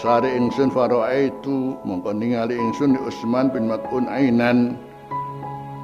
[0.00, 0.72] sare ingsun
[1.12, 4.80] itu mongko ningali ingsun Utsman bin Mat'un ainan.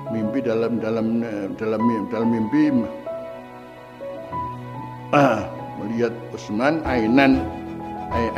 [0.08, 1.20] Mimpi dalam dalam
[1.60, 2.64] dalam dalam mimpi.
[5.12, 5.44] Ah,
[5.82, 7.44] melihat Utsman ainan.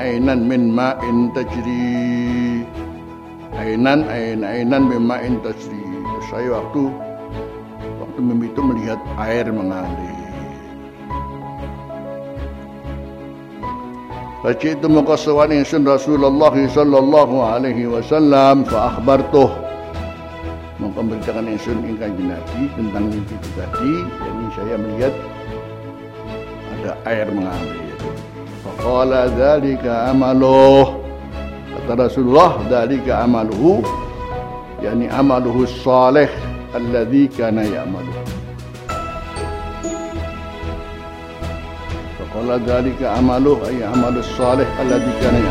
[0.00, 2.66] Ainan min ma'in tajri.
[3.54, 5.78] Ainan ain ainan min ma'in tajri.
[6.26, 6.90] Saya waktu
[8.02, 10.17] waktu mimpi itu melihat air mengalir
[14.38, 19.50] Fajitu maqasawan insun Rasulullah sallallahu alaihi wasallam fa akhbartuh.
[20.78, 25.14] Memberitakan insun ingkang Nabi tentang mimpi itu tadi yakni saya melihat
[26.70, 27.98] ada air mengalir.
[28.62, 31.02] Faqala dzalika amaluh.
[31.74, 33.82] Kata Rasulullah dzalika amaluhu
[34.78, 36.30] yakni amaluhu salih
[36.78, 38.27] alladzi kana ya'maluhu
[42.38, 45.50] wala dalika amaluh ay amalus salih alladhi kana eh,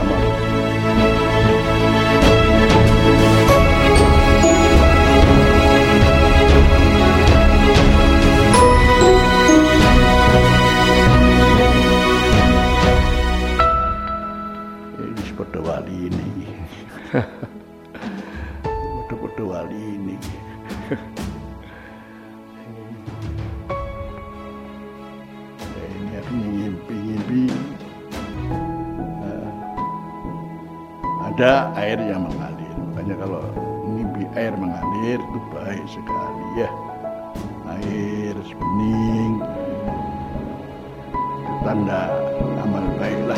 [15.68, 16.48] wali ini.
[19.12, 20.16] Padha-padha wali.
[31.38, 32.74] ada air yang mengalir.
[32.90, 33.46] Makanya kalau
[33.86, 36.70] mimpi air mengalir itu baik sekali ya.
[37.78, 39.46] Air bening
[41.62, 42.10] tanda
[42.66, 43.38] amal baiklah.